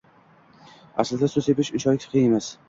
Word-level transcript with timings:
Aslida 1.03 1.29
suv 1.33 1.45
sepish 1.49 1.71
unchalik 1.77 2.09
qiyin 2.15 2.27
emas. 2.33 2.51